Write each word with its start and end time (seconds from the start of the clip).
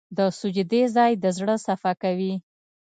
د 0.17 0.19
سجدې 0.39 0.81
ځای 0.95 1.11
د 1.23 1.25
زړه 1.37 1.55
صفا 1.65 1.91
کوي. 2.03 2.33